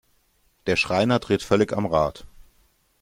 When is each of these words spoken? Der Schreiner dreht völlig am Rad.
Der 0.65 0.77
Schreiner 0.77 1.19
dreht 1.19 1.43
völlig 1.43 1.73
am 1.73 1.85
Rad. 1.85 2.25